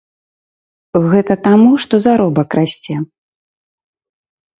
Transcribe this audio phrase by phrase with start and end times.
[1.11, 2.95] Гэта таму, што заробак расце.